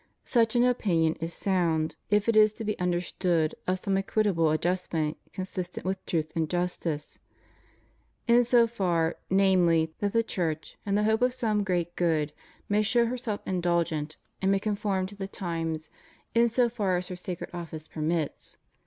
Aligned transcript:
Such 0.23 0.55
an 0.55 0.63
opinion 0.63 1.13
is 1.19 1.31
sound, 1.31 1.95
if 2.09 2.27
it 2.27 2.35
is 2.35 2.53
to 2.53 2.63
be 2.63 2.75
understood 2.79 3.53
of 3.67 3.77
some 3.77 3.97
equitable 3.97 4.49
adjustment 4.49 5.15
consistent 5.31 5.85
with 5.85 6.03
truth 6.07 6.31
and 6.35 6.49
justice; 6.49 7.19
in 8.27 8.43
so 8.43 8.65
far, 8.65 9.17
namely, 9.29 9.93
that 9.99 10.11
the 10.13 10.23
Church, 10.23 10.75
in 10.87 10.95
the 10.95 11.03
hope 11.03 11.21
of 11.21 11.35
some 11.35 11.63
great 11.63 11.95
good, 11.95 12.33
may 12.67 12.81
show 12.81 13.05
herself 13.05 13.41
indulgent, 13.45 14.17
and 14.41 14.51
may 14.51 14.57
conform 14.59 15.05
to 15.05 15.15
the 15.15 15.27
times 15.27 15.91
in 16.33 16.49
so 16.49 16.67
far 16.67 16.97
as 16.97 17.09
her 17.09 17.15
sacred 17.15 17.51
office 17.53 17.87
permits. 17.87 18.57